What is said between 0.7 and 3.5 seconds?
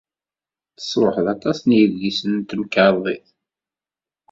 Tesṛuḥ aṭas n yedlisen n temkarḍit.